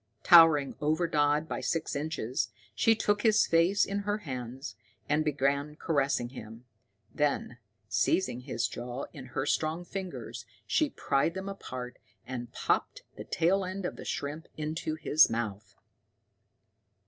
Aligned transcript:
Towering 0.23 0.73
over 0.81 1.05
Dodd 1.05 1.47
by 1.47 1.61
six 1.61 1.95
inches, 1.95 2.49
she 2.73 2.95
took 2.95 3.21
his 3.21 3.45
face 3.45 3.85
in 3.85 3.99
her 3.99 4.17
hands 4.17 4.75
and 5.07 5.23
began 5.23 5.75
caressing 5.75 6.29
him; 6.29 6.65
then, 7.13 7.59
seizing 7.87 8.39
his 8.39 8.67
jaws 8.67 9.09
in 9.13 9.25
her 9.27 9.45
strong 9.45 9.85
fingers, 9.85 10.43
she 10.65 10.89
pried 10.89 11.35
them 11.35 11.47
apart, 11.47 11.99
and 12.25 12.51
popped 12.51 13.03
the 13.15 13.23
tail 13.25 13.63
end 13.63 13.85
of 13.85 13.95
the 13.95 14.03
shrimp 14.03 14.47
into 14.57 14.95
his 14.95 15.29
mouth. 15.29 15.75